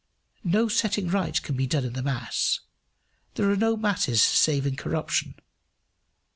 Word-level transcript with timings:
No 0.43 0.67
setting 0.67 1.09
right 1.09 1.39
can 1.43 1.55
be 1.55 1.67
done 1.67 1.85
in 1.85 1.93
the 1.93 2.01
mass. 2.01 2.61
There 3.35 3.51
are 3.51 3.55
no 3.55 3.77
masses 3.77 4.19
save 4.19 4.65
in 4.65 4.75
corruption. 4.75 5.35